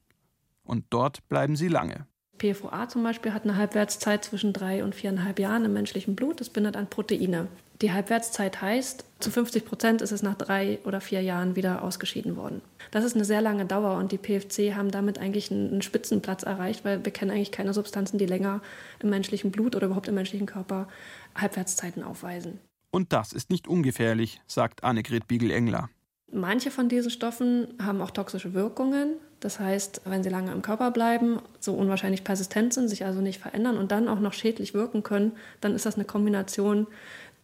Und 0.64 0.86
dort 0.90 1.26
bleiben 1.28 1.56
sie 1.56 1.68
lange. 1.68 2.06
PFOA 2.38 2.88
zum 2.88 3.02
Beispiel 3.02 3.34
hat 3.34 3.44
eine 3.44 3.56
Halbwertszeit 3.56 4.24
zwischen 4.24 4.52
drei 4.52 4.82
und 4.82 4.94
viereinhalb 4.94 5.38
Jahren 5.38 5.66
im 5.66 5.74
menschlichen 5.74 6.16
Blut. 6.16 6.40
Das 6.40 6.48
bindet 6.48 6.76
an 6.76 6.88
Proteine. 6.88 7.48
Die 7.82 7.92
Halbwertszeit 7.92 8.60
heißt, 8.60 9.06
zu 9.20 9.30
50 9.30 9.64
Prozent 9.64 10.02
ist 10.02 10.12
es 10.12 10.22
nach 10.22 10.34
drei 10.34 10.80
oder 10.84 11.00
vier 11.00 11.22
Jahren 11.22 11.56
wieder 11.56 11.82
ausgeschieden 11.82 12.36
worden. 12.36 12.60
Das 12.90 13.04
ist 13.04 13.14
eine 13.14 13.24
sehr 13.24 13.40
lange 13.40 13.64
Dauer 13.64 13.96
und 13.96 14.12
die 14.12 14.18
PFC 14.18 14.74
haben 14.74 14.90
damit 14.90 15.18
eigentlich 15.18 15.50
einen 15.50 15.80
Spitzenplatz 15.80 16.42
erreicht, 16.42 16.84
weil 16.84 17.02
wir 17.04 17.12
kennen 17.12 17.30
eigentlich 17.30 17.52
keine 17.52 17.72
Substanzen, 17.72 18.18
die 18.18 18.26
länger 18.26 18.60
im 19.00 19.08
menschlichen 19.08 19.50
Blut 19.50 19.76
oder 19.76 19.86
überhaupt 19.86 20.08
im 20.08 20.14
menschlichen 20.14 20.46
Körper 20.46 20.88
Halbwertszeiten 21.34 22.02
aufweisen. 22.02 22.58
Und 22.90 23.14
das 23.14 23.32
ist 23.32 23.48
nicht 23.48 23.66
ungefährlich, 23.66 24.42
sagt 24.46 24.84
Annegret 24.84 25.26
Biegel-Engler. 25.26 25.88
Manche 26.32 26.70
von 26.70 26.88
diesen 26.88 27.10
Stoffen 27.10 27.68
haben 27.82 28.00
auch 28.02 28.10
toxische 28.10 28.54
Wirkungen. 28.54 29.14
Das 29.40 29.58
heißt, 29.58 30.02
wenn 30.04 30.22
sie 30.22 30.28
lange 30.28 30.52
im 30.52 30.62
Körper 30.62 30.90
bleiben, 30.90 31.40
so 31.58 31.72
unwahrscheinlich 31.74 32.24
persistent 32.24 32.74
sind, 32.74 32.88
sich 32.88 33.04
also 33.04 33.20
nicht 33.20 33.40
verändern 33.40 33.78
und 33.78 33.90
dann 33.90 34.06
auch 34.06 34.20
noch 34.20 34.34
schädlich 34.34 34.74
wirken 34.74 35.02
können, 35.02 35.32
dann 35.60 35.74
ist 35.74 35.86
das 35.86 35.94
eine 35.96 36.04
Kombination, 36.04 36.86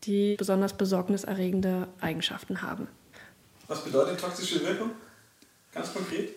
die 0.04 0.36
besonders 0.36 0.74
besorgniserregende 0.74 1.88
Eigenschaften 2.00 2.62
haben. 2.62 2.88
Was 3.68 3.84
bedeutet 3.84 4.20
toxische 4.20 4.62
Wirkung? 4.62 4.90
Ganz 5.72 5.92
konkret? 5.92 6.30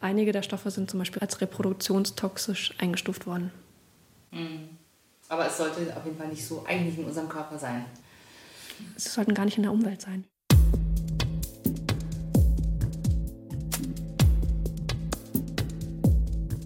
Einige 0.00 0.32
der 0.32 0.42
Stoffe 0.42 0.70
sind 0.70 0.90
zum 0.90 0.98
Beispiel 0.98 1.20
als 1.20 1.40
reproduktionstoxisch 1.40 2.74
eingestuft 2.78 3.26
worden. 3.26 3.52
Mhm. 4.30 4.70
Aber 5.28 5.46
es 5.46 5.56
sollte 5.56 5.96
auf 5.96 6.04
jeden 6.04 6.18
Fall 6.18 6.28
nicht 6.28 6.46
so 6.46 6.64
eigentlich 6.66 6.98
in 6.98 7.04
unserem 7.04 7.28
Körper 7.28 7.58
sein. 7.58 7.84
Sie 8.96 9.08
sollten 9.08 9.34
gar 9.34 9.44
nicht 9.44 9.56
in 9.56 9.62
der 9.62 9.72
Umwelt 9.72 10.00
sein. 10.00 10.24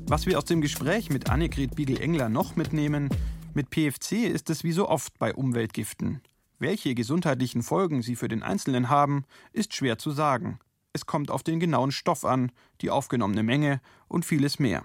Was 0.08 0.24
wir 0.26 0.38
aus 0.38 0.44
dem 0.44 0.60
Gespräch 0.60 1.10
mit 1.10 1.30
Annegret 1.30 1.74
Biegel-Engler 1.74 2.28
noch 2.28 2.54
mitnehmen, 2.54 3.08
mit 3.56 3.70
PFC 3.70 4.26
ist 4.26 4.50
es 4.50 4.64
wie 4.64 4.72
so 4.72 4.86
oft 4.86 5.18
bei 5.18 5.34
Umweltgiften. 5.34 6.20
Welche 6.58 6.94
gesundheitlichen 6.94 7.62
Folgen 7.62 8.02
sie 8.02 8.14
für 8.14 8.28
den 8.28 8.42
Einzelnen 8.42 8.90
haben, 8.90 9.24
ist 9.54 9.74
schwer 9.74 9.96
zu 9.96 10.10
sagen. 10.10 10.58
Es 10.92 11.06
kommt 11.06 11.30
auf 11.30 11.42
den 11.42 11.58
genauen 11.58 11.90
Stoff 11.90 12.26
an, 12.26 12.52
die 12.82 12.90
aufgenommene 12.90 13.42
Menge 13.42 13.80
und 14.08 14.26
vieles 14.26 14.58
mehr. 14.58 14.84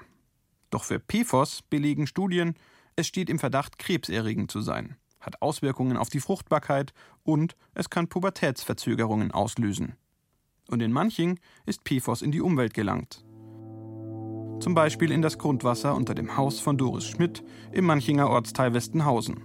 Doch 0.69 0.85
für 0.85 1.01
PFOS 1.01 1.63
belegen 1.63 2.07
Studien, 2.07 2.55
es 2.95 3.07
steht 3.07 3.29
im 3.29 3.39
Verdacht, 3.39 3.77
krebserregend 3.77 4.49
zu 4.49 4.61
sein, 4.61 4.95
hat 5.19 5.41
Auswirkungen 5.41 5.97
auf 5.97 6.09
die 6.09 6.21
Fruchtbarkeit 6.21 6.93
und 7.23 7.57
es 7.73 7.89
kann 7.89 8.07
Pubertätsverzögerungen 8.07 9.31
auslösen. 9.31 9.97
Und 10.69 10.81
in 10.81 10.93
manchen 10.93 11.41
ist 11.65 11.83
PFOS 11.83 12.21
in 12.21 12.31
die 12.31 12.39
Umwelt 12.39 12.73
gelangt 12.73 13.25
zum 14.61 14.75
Beispiel 14.75 15.11
in 15.11 15.21
das 15.21 15.37
Grundwasser 15.37 15.95
unter 15.95 16.13
dem 16.13 16.37
Haus 16.37 16.59
von 16.59 16.77
Doris 16.77 17.05
Schmidt 17.05 17.43
im 17.71 17.85
Manchinger 17.85 18.29
Ortsteil 18.29 18.73
Westenhausen. 18.73 19.41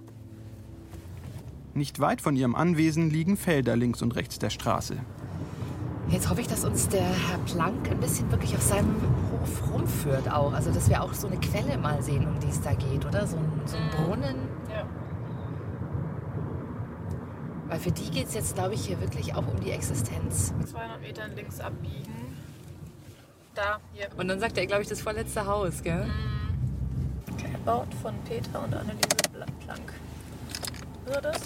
Nicht 1.75 2.01
weit 2.01 2.21
von 2.21 2.37
ihrem 2.37 2.55
Anwesen 2.55 3.11
liegen 3.11 3.37
Felder 3.37 3.77
links 3.77 4.03
und 4.03 4.15
rechts 4.15 4.39
der 4.39 4.51
Straße. 4.51 4.97
Jetzt 6.09 6.31
hoffe 6.31 6.41
ich, 6.41 6.47
dass 6.47 6.65
uns 6.65 6.89
der 6.89 7.03
Herr 7.03 7.39
Planck 7.47 7.91
ein 7.91 7.99
bisschen 7.99 8.31
wirklich 8.31 8.55
auf 8.55 8.63
seinem 8.63 8.95
Hof 9.33 9.73
rumführt 9.73 10.31
auch. 10.31 10.53
Also, 10.53 10.71
dass 10.71 10.89
wir 10.89 11.03
auch 11.03 11.13
so 11.13 11.27
eine 11.27 11.39
Quelle 11.39 11.77
mal 11.79 12.01
sehen, 12.03 12.27
um 12.27 12.39
die 12.39 12.49
es 12.49 12.61
da 12.61 12.75
geht, 12.75 13.05
oder? 13.05 13.27
So 13.27 13.37
ein, 13.37 13.61
so 13.65 13.77
ein 13.77 13.91
Brunnen. 13.91 14.37
Ja. 14.71 14.87
Weil 17.69 17.81
für 17.81 17.91
die 17.91 18.11
geht 18.11 18.29
es 18.29 18.35
jetzt, 18.35 18.55
glaube 18.55 18.75
ich, 18.75 18.87
hier 18.87 19.01
wirklich 19.01 19.35
auch 19.35 19.47
um 19.47 19.59
die 19.61 19.73
Existenz. 19.73 20.55
200 20.71 21.01
Metern 21.01 21.35
links 21.35 21.59
abbiegen. 21.59 22.26
Da, 23.57 23.79
hier. 23.95 24.09
Und 24.19 24.29
dann 24.29 24.39
sagt 24.39 24.59
er, 24.59 24.67
glaube 24.67 24.83
ich, 24.83 24.89
das 24.89 25.01
vorletzte 25.01 25.47
Haus, 25.47 25.83
gell? 25.83 26.05
Mhm. 26.05 27.53
Gebaut 27.53 27.89
von 28.03 28.15
Peter 28.29 28.63
und 28.63 28.75
Anneliese 28.75 29.17
Planck. 29.65 29.95
Hör 31.07 31.21
das? 31.23 31.41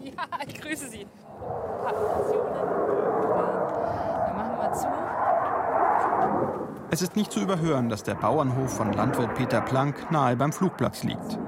Ja, 0.00 0.12
ich 0.46 0.60
grüße 0.60 0.88
Sie. 0.90 1.06
Dann 4.26 4.36
machen 4.36 4.56
wir 4.60 4.72
zu. 4.72 4.86
Es 6.90 7.02
ist 7.02 7.16
nicht 7.16 7.32
zu 7.32 7.40
überhören, 7.40 7.88
dass 7.88 8.04
der 8.04 8.14
Bauernhof 8.14 8.76
von 8.76 8.92
Landwirt 8.92 9.34
Peter 9.34 9.60
Planck 9.60 10.10
nahe 10.12 10.36
beim 10.36 10.52
Flugplatz 10.52 11.02
liegt. 11.02 11.38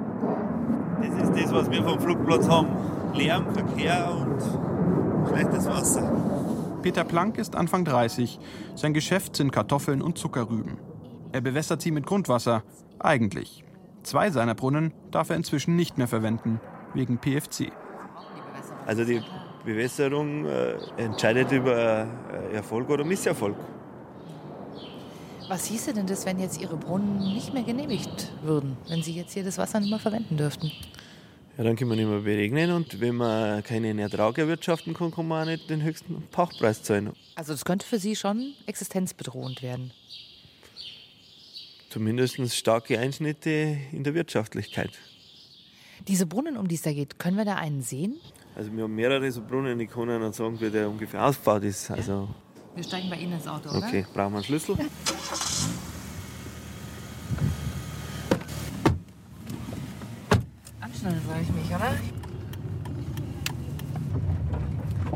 Das 1.01 1.29
ist 1.29 1.45
das, 1.45 1.53
was 1.55 1.71
wir 1.71 1.85
vom 1.85 2.01
Flugplatz 2.01 2.49
haben. 2.49 2.69
Lärm, 3.15 3.55
Verkehr 3.55 4.11
und 4.11 4.43
schlechtes 5.29 5.67
Wasser. 5.69 6.13
Peter 6.83 7.05
Planck 7.05 7.37
ist 7.37 7.57
Anfang 7.57 7.85
30. 7.85 8.39
Sein 8.75 8.95
Geschäft 8.95 9.37
sind 9.37 9.53
Kartoffeln 9.53 10.01
und 10.01 10.17
Zuckerrüben. 10.17 10.79
Er 11.31 11.43
bewässert 11.43 11.83
sie 11.83 11.91
mit 11.91 12.07
Grundwasser. 12.07 12.63
Eigentlich. 12.99 13.65
Zwei 14.03 14.31
seiner 14.31 14.55
Brunnen 14.55 14.95
darf 15.11 15.29
er 15.29 15.37
inzwischen 15.37 15.77
nicht 15.77 15.99
mehr 15.99 16.09
verwenden, 16.09 16.59
wegen 16.95 17.19
PFC. 17.19 17.71
Also 18.87 19.05
die 19.05 19.23
Bewässerung 19.65 20.47
äh, 20.47 20.77
entscheidet 20.97 21.53
über 21.53 22.07
äh, 22.51 22.55
Erfolg 22.55 22.89
oder 22.89 23.05
Misserfolg. 23.05 23.57
Was 25.49 25.67
hieße 25.67 25.93
denn 25.93 26.07
das, 26.07 26.25
wenn 26.25 26.39
jetzt 26.41 26.61
Ihre 26.63 26.77
Brunnen 26.77 27.19
nicht 27.19 27.53
mehr 27.53 27.63
genehmigt 27.63 28.33
würden, 28.43 28.79
wenn 28.89 29.03
Sie 29.03 29.13
jetzt 29.13 29.35
hier 29.35 29.45
das 29.45 29.59
Wasser 29.59 29.81
nicht 29.81 29.91
mehr 29.91 29.99
verwenden 29.99 30.39
dürften? 30.39 30.73
Ja, 31.61 31.65
dann 31.65 31.77
können 31.77 31.91
wir 31.91 31.97
nicht 31.97 32.09
mehr 32.09 32.21
beregnen 32.21 32.71
und 32.73 33.03
wenn 33.03 33.17
man 33.17 33.63
keinen 33.63 33.99
Ertrag 33.99 34.39
erwirtschaften 34.39 34.95
kann, 34.95 35.11
kann 35.11 35.29
man 35.29 35.43
auch 35.43 35.51
nicht 35.51 35.69
den 35.69 35.83
höchsten 35.83 36.23
Pachtpreis 36.31 36.83
zahlen. 36.83 37.13
Also 37.35 37.53
das 37.53 37.67
könnte 37.67 37.87
für 37.87 37.99
Sie 37.99 38.17
schon 38.17 38.55
existenzbedrohend 38.65 39.61
werden? 39.61 39.93
Zumindest 41.91 42.57
starke 42.57 42.99
Einschnitte 42.99 43.77
in 43.93 44.05
der 44.05 44.15
Wirtschaftlichkeit. 44.15 44.93
Diese 46.09 46.25
Brunnen, 46.25 46.57
um 46.57 46.67
die 46.67 46.77
es 46.77 46.81
da 46.81 46.95
geht, 46.95 47.19
können 47.19 47.37
wir 47.37 47.45
da 47.45 47.57
einen 47.57 47.83
sehen? 47.83 48.19
Also 48.57 48.73
wir 48.73 48.85
haben 48.85 48.95
mehrere 48.95 49.31
so 49.31 49.43
Brunnen, 49.43 49.79
ich 49.81 49.91
kann 49.91 50.09
Ihnen 50.09 50.33
sagen, 50.33 50.59
wie 50.63 50.71
der 50.71 50.89
ungefähr 50.89 51.27
ausgebaut 51.27 51.65
ist. 51.65 51.91
Also 51.91 52.31
wir 52.75 52.85
steigen 52.85 53.11
bei 53.11 53.17
Ihnen 53.17 53.35
ins 53.35 53.47
Auto, 53.47 53.69
oder? 53.69 53.87
Okay, 53.87 54.07
brauchen 54.15 54.33
wir 54.33 54.37
einen 54.37 54.45
Schlüssel? 54.45 54.79
Anschnallen 61.03 61.23
soll 61.27 61.37
ich 61.41 61.49
mich, 61.51 61.60
oder? 61.75 61.95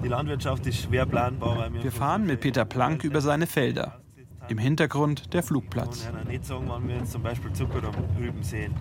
Die 0.03 0.09
Landwirtschaft 0.09 0.67
ist 0.67 0.83
schwer 0.83 1.07
planbar. 1.07 1.73
wir 1.73 1.93
fahren 1.93 2.27
mit 2.27 2.41
Peter 2.41 2.65
Planck 2.65 3.05
über 3.05 3.21
seine 3.21 3.47
Felder. 3.47 4.01
Im 4.49 4.59
Hintergrund 4.59 5.33
der 5.33 5.43
Flugplatz. 5.43 6.05
Ich 6.05 6.13
kann 6.13 6.27
nicht 6.27 6.45
sagen, 6.45 6.65
wann 6.69 6.87
wir 6.87 6.97
jetzt 6.97 7.13
zum 7.13 7.23
Beispiel 7.23 7.53
Zucker 7.55 7.81
drüben 7.81 8.43
sehen. 8.43 8.75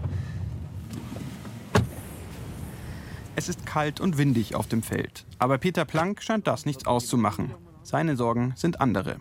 Es 3.35 3.47
ist 3.47 3.65
kalt 3.65 4.01
und 4.01 4.17
windig 4.17 4.55
auf 4.55 4.67
dem 4.67 4.83
Feld. 4.83 5.25
Aber 5.39 5.57
Peter 5.57 5.85
Planck 5.85 6.21
scheint 6.21 6.47
das 6.47 6.65
nichts 6.65 6.85
auszumachen. 6.85 7.53
Seine 7.81 8.17
Sorgen 8.17 8.53
sind 8.55 8.81
andere. 8.81 9.17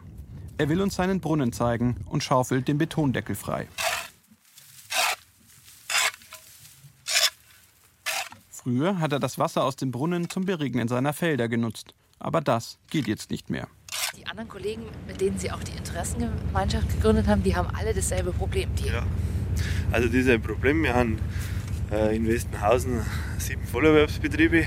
Er 0.59 0.69
will 0.69 0.81
uns 0.83 0.97
seinen 0.97 1.21
Brunnen 1.21 1.53
zeigen 1.53 1.97
und 2.07 2.23
schaufelt 2.23 2.69
den 2.69 2.79
Betondeckel 2.79 3.37
frei. 3.37 3.69
Früher 8.63 9.01
hat 9.01 9.13
er 9.13 9.19
das 9.19 9.41
Wasser 9.41 9.65
aus 9.65 9.75
dem 9.75 9.91
Brunnen 9.91 10.31
zum 10.31 10.45
Beregnen 10.45 10.87
seiner 10.87 11.13
Felder 11.13 11.49
genutzt. 11.49 11.95
Aber 12.21 12.41
das 12.41 12.79
geht 12.91 13.09
jetzt 13.09 13.33
nicht 13.33 13.51
mehr. 13.51 13.67
Die 14.17 14.25
anderen 14.27 14.49
Kollegen, 14.49 14.85
mit 15.09 15.21
denen 15.21 15.37
Sie 15.37 15.51
auch 15.51 15.63
die 15.65 15.77
Interessengemeinschaft 15.77 16.89
gegründet 16.89 17.27
haben, 17.27 17.43
die 17.43 17.57
haben 17.57 17.69
alle 17.75 17.93
dasselbe 17.93 18.31
Problem. 18.31 18.73
Die 18.77 18.87
ja, 18.87 19.05
also 19.91 20.09
dieses 20.09 20.41
Problem. 20.41 20.85
Wir 20.85 20.95
haben 20.95 21.19
äh, 21.91 22.15
in 22.15 22.29
Westenhausen 22.29 23.01
sieben 23.39 23.67
Vollerwerbsbetriebe 23.67 24.67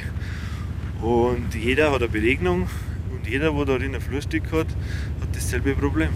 und 1.02 1.56
jeder 1.56 1.92
hat 1.92 2.02
eine 2.02 2.10
Beregnung 2.10 2.68
und 3.14 3.26
jeder, 3.28 3.54
der 3.54 3.66
darin 3.66 3.96
ein 3.96 4.02
Flurstück 4.02 4.52
hat, 4.52 4.68
hat 5.22 5.30
dasselbe 5.34 5.74
Problem. 5.74 6.10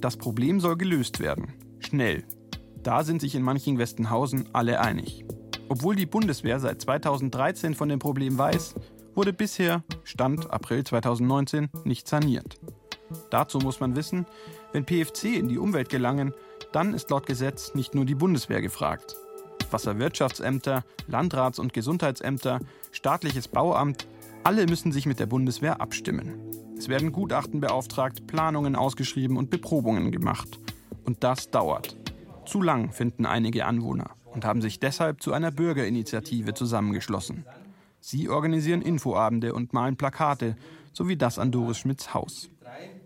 Das 0.00 0.16
Problem 0.16 0.60
soll 0.60 0.76
gelöst 0.76 1.20
werden. 1.20 1.52
Schnell. 1.78 2.24
Da 2.82 3.04
sind 3.04 3.20
sich 3.20 3.34
in 3.34 3.42
manchen 3.42 3.78
Westenhausen 3.78 4.48
alle 4.54 4.80
einig. 4.80 5.26
Obwohl 5.68 5.94
die 5.94 6.06
Bundeswehr 6.06 6.58
seit 6.58 6.80
2013 6.80 7.74
von 7.74 7.90
dem 7.90 7.98
Problem 7.98 8.38
weiß, 8.38 8.74
wurde 9.14 9.34
bisher, 9.34 9.84
Stand 10.04 10.50
April 10.50 10.84
2019, 10.84 11.68
nicht 11.84 12.08
saniert. 12.08 12.58
Dazu 13.28 13.58
muss 13.58 13.80
man 13.80 13.94
wissen, 13.94 14.24
wenn 14.72 14.86
PFC 14.86 15.36
in 15.36 15.48
die 15.48 15.58
Umwelt 15.58 15.90
gelangen, 15.90 16.32
dann 16.72 16.94
ist 16.94 17.10
laut 17.10 17.26
Gesetz 17.26 17.74
nicht 17.74 17.94
nur 17.94 18.06
die 18.06 18.14
Bundeswehr 18.14 18.62
gefragt. 18.62 19.16
Wasserwirtschaftsämter, 19.70 20.84
Landrats- 21.08 21.60
und 21.60 21.74
Gesundheitsämter, 21.74 22.60
staatliches 22.90 23.48
Bauamt, 23.48 24.08
alle 24.44 24.66
müssen 24.66 24.92
sich 24.92 25.04
mit 25.04 25.20
der 25.20 25.26
Bundeswehr 25.26 25.80
abstimmen. 25.80 26.49
Es 26.80 26.88
werden 26.88 27.12
Gutachten 27.12 27.60
beauftragt, 27.60 28.26
Planungen 28.26 28.74
ausgeschrieben 28.74 29.36
und 29.36 29.50
Beprobungen 29.50 30.10
gemacht. 30.10 30.58
Und 31.04 31.22
das 31.22 31.50
dauert. 31.50 31.94
Zu 32.46 32.62
lang, 32.62 32.90
finden 32.90 33.26
einige 33.26 33.66
Anwohner 33.66 34.12
und 34.24 34.46
haben 34.46 34.62
sich 34.62 34.80
deshalb 34.80 35.22
zu 35.22 35.34
einer 35.34 35.50
Bürgerinitiative 35.50 36.54
zusammengeschlossen. 36.54 37.44
Sie 38.00 38.30
organisieren 38.30 38.80
Infoabende 38.80 39.52
und 39.52 39.74
malen 39.74 39.98
Plakate, 39.98 40.56
so 40.94 41.06
wie 41.06 41.18
das 41.18 41.38
an 41.38 41.52
Doris 41.52 41.76
Schmidts 41.76 42.14
Haus. 42.14 42.48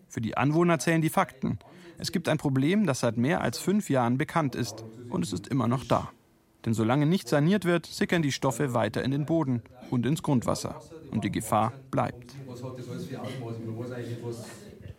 Für 0.06 0.20
die 0.20 0.36
Anwohner 0.36 0.78
zählen 0.78 1.02
die 1.02 1.10
Fakten. 1.10 1.58
Es 1.98 2.12
gibt 2.12 2.28
ein 2.28 2.38
Problem, 2.38 2.86
das 2.86 3.00
seit 3.00 3.16
mehr 3.16 3.40
als 3.40 3.58
fünf 3.58 3.90
Jahren 3.90 4.18
bekannt 4.18 4.54
ist 4.54 4.84
und 5.10 5.24
es 5.24 5.32
ist 5.32 5.48
immer 5.48 5.66
noch 5.66 5.82
da. 5.84 6.10
Denn 6.64 6.74
solange 6.74 7.06
nicht 7.06 7.28
saniert 7.28 7.64
wird, 7.64 7.86
sickern 7.86 8.22
die 8.22 8.30
Stoffe 8.30 8.72
weiter 8.72 9.02
in 9.02 9.10
den 9.10 9.26
Boden 9.26 9.62
und 9.90 10.06
ins 10.06 10.22
Grundwasser. 10.22 10.80
Und 11.10 11.24
die 11.24 11.32
Gefahr 11.32 11.72
bleibt. 11.90 12.36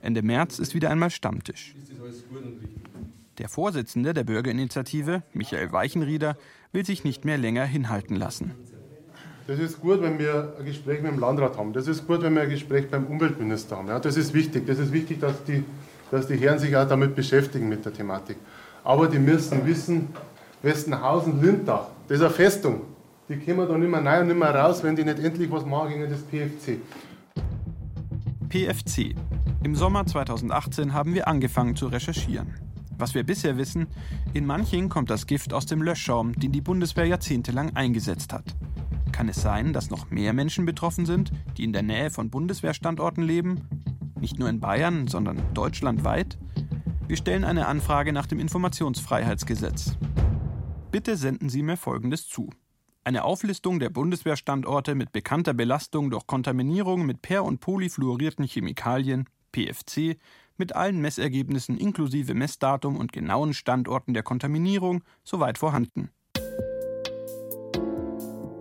Ende 0.01 0.21
März 0.21 0.59
ist 0.59 0.75
wieder 0.75 0.89
einmal 0.89 1.09
Stammtisch. 1.09 1.75
Der 3.37 3.49
Vorsitzende 3.49 4.13
der 4.13 4.23
Bürgerinitiative, 4.23 5.23
Michael 5.33 5.71
Weichenrieder, 5.71 6.37
will 6.71 6.85
sich 6.85 7.03
nicht 7.03 7.25
mehr 7.25 7.37
länger 7.37 7.65
hinhalten 7.65 8.15
lassen. 8.15 8.51
Das 9.47 9.59
ist 9.59 9.79
gut, 9.79 10.01
wenn 10.01 10.17
wir 10.17 10.55
ein 10.57 10.65
Gespräch 10.65 11.01
mit 11.01 11.11
dem 11.11 11.19
Landrat 11.19 11.57
haben. 11.57 11.73
Das 11.73 11.87
ist 11.87 12.07
gut, 12.07 12.21
wenn 12.23 12.33
wir 12.33 12.43
ein 12.43 12.49
Gespräch 12.49 12.89
beim 12.89 13.05
Umweltminister 13.05 13.77
haben. 13.77 13.87
Ja, 13.89 13.99
das 13.99 14.17
ist 14.17 14.33
wichtig. 14.33 14.65
Das 14.65 14.79
ist 14.79 14.91
wichtig, 14.91 15.19
dass 15.19 15.43
die, 15.43 15.63
dass 16.09 16.27
die 16.27 16.37
Herren 16.37 16.57
sich 16.57 16.75
auch 16.75 16.87
damit 16.87 17.15
beschäftigen 17.15 17.69
mit 17.69 17.85
der 17.85 17.93
Thematik. 17.93 18.37
Aber 18.83 19.07
die 19.07 19.19
müssen 19.19 19.65
wissen, 19.65 20.09
Westenhausen-Lindach, 20.63 21.89
das 22.07 22.17
ist 22.17 22.23
eine 22.23 22.33
Festung. 22.33 22.81
die 23.29 23.37
kommen 23.37 23.67
da 23.67 23.77
nicht 23.77 23.89
mehr 23.89 24.05
rein 24.05 24.21
und 24.21 24.27
nicht 24.27 24.39
mehr 24.39 24.53
raus, 24.53 24.83
wenn 24.83 24.95
die 24.95 25.03
nicht 25.03 25.19
endlich 25.19 25.51
was 25.51 25.65
machen 25.65 25.89
gegen 25.89 26.09
das 26.09 26.21
PFC. 26.21 26.79
PFC. 28.47 29.15
Im 29.63 29.75
Sommer 29.75 30.05
2018 30.05 30.93
haben 30.93 31.13
wir 31.13 31.27
angefangen 31.27 31.75
zu 31.75 31.87
recherchieren. 31.87 32.53
Was 32.97 33.13
wir 33.13 33.23
bisher 33.23 33.57
wissen, 33.57 33.87
in 34.33 34.45
Manching 34.45 34.89
kommt 34.89 35.09
das 35.09 35.27
Gift 35.27 35.53
aus 35.53 35.65
dem 35.65 35.81
Löschschaum, 35.81 36.33
den 36.33 36.51
die 36.51 36.61
Bundeswehr 36.61 37.05
jahrzehntelang 37.05 37.75
eingesetzt 37.75 38.31
hat. 38.31 38.55
Kann 39.11 39.27
es 39.27 39.41
sein, 39.41 39.73
dass 39.73 39.89
noch 39.89 40.11
mehr 40.11 40.33
Menschen 40.33 40.65
betroffen 40.65 41.05
sind, 41.05 41.31
die 41.57 41.63
in 41.63 41.73
der 41.73 41.83
Nähe 41.83 42.09
von 42.09 42.29
Bundeswehrstandorten 42.29 43.23
leben? 43.23 43.67
Nicht 44.19 44.39
nur 44.39 44.49
in 44.49 44.59
Bayern, 44.59 45.07
sondern 45.07 45.41
deutschlandweit? 45.53 46.37
Wir 47.07 47.17
stellen 47.17 47.43
eine 47.43 47.67
Anfrage 47.67 48.13
nach 48.13 48.27
dem 48.27 48.39
Informationsfreiheitsgesetz. 48.39 49.97
Bitte 50.91 51.17
senden 51.17 51.49
Sie 51.49 51.63
mir 51.63 51.77
Folgendes 51.77 52.27
zu. 52.27 52.49
Eine 53.05 53.23
Auflistung 53.23 53.79
der 53.79 53.91
Bundeswehrstandorte 53.91 54.95
mit 54.95 55.11
bekannter 55.11 55.53
Belastung 55.53 56.09
durch 56.09 56.25
Kontaminierung 56.25 57.05
mit 57.05 57.21
per- 57.21 57.43
und 57.43 57.59
polyfluorierten 57.59 58.45
Chemikalien, 58.45 59.29
PFC, 59.51 60.17
mit 60.57 60.75
allen 60.75 60.99
Messergebnissen 61.01 61.77
inklusive 61.77 62.33
Messdatum 62.33 62.97
und 62.97 63.13
genauen 63.13 63.53
Standorten 63.53 64.15
der 64.15 64.23
Kontaminierung, 64.23 65.03
soweit 65.23 65.59
vorhanden. 65.59 66.09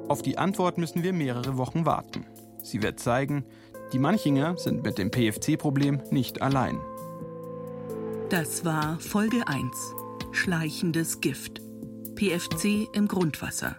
Auf 0.08 0.20
die 0.20 0.36
Antwort 0.36 0.76
müssen 0.76 1.02
wir 1.02 1.14
mehrere 1.14 1.56
Wochen 1.56 1.86
warten. 1.86 2.26
Sie 2.62 2.82
wird 2.82 3.00
zeigen, 3.00 3.46
die 3.94 3.98
Manchinger 3.98 4.58
sind 4.58 4.82
mit 4.82 4.98
dem 4.98 5.10
PFC-Problem 5.10 6.02
nicht 6.10 6.42
allein. 6.42 6.78
Das 8.28 8.66
war 8.66 9.00
Folge 9.00 9.48
1. 9.48 9.94
Schleichendes 10.32 11.22
Gift. 11.22 11.62
PFC 12.14 12.88
im 12.92 13.08
Grundwasser. 13.08 13.76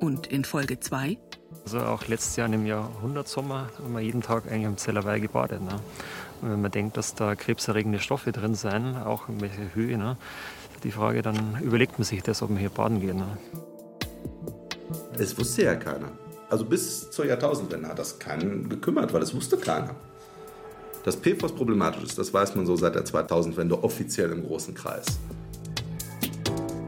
Und 0.00 0.26
in 0.26 0.44
Folge 0.44 0.78
2? 0.78 1.18
Also 1.64 1.80
auch 1.80 2.06
letztes 2.06 2.36
Jahr 2.36 2.52
im 2.52 2.66
Jahrhundertsommer 2.66 3.70
haben 3.82 3.92
wir 3.94 4.00
jeden 4.00 4.22
Tag 4.22 4.46
eigentlich 4.46 4.64
im 4.64 4.76
Zellerwei 4.76 5.18
gebadet. 5.18 5.62
Ne? 5.62 5.80
Und 6.42 6.50
wenn 6.50 6.60
man 6.60 6.70
denkt, 6.70 6.96
dass 6.96 7.14
da 7.14 7.34
krebserregende 7.34 7.98
Stoffe 7.98 8.32
drin 8.32 8.54
sind, 8.54 8.96
auch 8.96 9.28
in 9.28 9.40
welcher 9.40 9.74
Höhe, 9.74 9.96
ne? 9.96 10.16
die 10.84 10.92
Frage, 10.92 11.22
dann 11.22 11.60
überlegt 11.62 11.98
man 11.98 12.04
sich 12.04 12.22
das, 12.22 12.42
ob 12.42 12.50
man 12.50 12.58
hier 12.58 12.70
baden 12.70 13.00
geht. 13.00 13.14
Ne? 13.14 13.38
Das 15.16 15.36
wusste 15.38 15.64
ja 15.64 15.74
keiner. 15.74 16.10
Also 16.48 16.64
bis 16.64 17.10
zur 17.10 17.26
Jahrtausendwende 17.26 17.88
hat 17.88 17.98
das 17.98 18.18
keinen 18.18 18.68
gekümmert, 18.68 19.12
weil 19.12 19.20
das 19.20 19.34
wusste 19.34 19.56
keiner. 19.56 19.96
Dass 21.04 21.16
PFOS 21.16 21.52
problematisch 21.52 22.04
ist, 22.04 22.18
das 22.18 22.32
weiß 22.32 22.54
man 22.54 22.66
so 22.66 22.76
seit 22.76 22.94
der 22.94 23.04
2000-Wende 23.04 23.82
offiziell 23.82 24.30
im 24.32 24.44
großen 24.44 24.74
Kreis. 24.74 25.06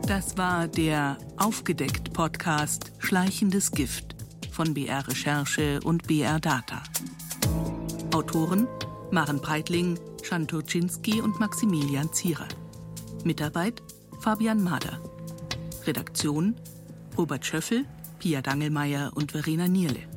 Das 0.09 0.39
war 0.39 0.69
der 0.69 1.19
Aufgedeckt-Podcast 1.37 2.93
Schleichendes 2.99 3.71
Gift 3.71 4.17
von 4.51 4.73
BR 4.73 5.07
Recherche 5.07 5.81
und 5.85 6.07
BR 6.07 6.41
Data. 6.41 6.83
Autoren 8.15 8.67
Maren 9.11 9.39
Breitling, 9.39 10.01
Schanturczynski 10.23 11.21
und 11.21 11.39
Maximilian 11.39 12.11
Zierer. 12.11 12.49
Mitarbeit 13.25 13.83
Fabian 14.21 14.63
Mader. 14.63 14.99
Redaktion 15.87 16.57
Robert 17.19 17.45
Schöffel, 17.45 17.85
Pia 18.19 18.41
Dangelmeier 18.41 19.13
und 19.15 19.33
Verena 19.33 19.69
Nierle. 19.69 20.09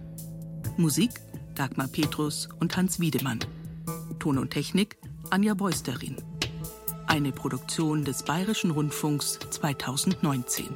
Musik 0.78 1.12
Dagmar 1.56 1.90
Petrus 1.90 2.48
und 2.62 2.78
Hans 2.78 3.02
Wiedemann. 3.02 3.40
Ton 4.20 4.38
und 4.38 4.52
Technik 4.52 4.96
Anja 5.32 5.54
Beusterin. 5.54 6.16
Eine 7.12 7.34
Produktion 7.34 8.06
des 8.06 8.24
Bayerischen 8.24 8.72
Rundfunks 8.72 9.38
2019. 9.50 10.70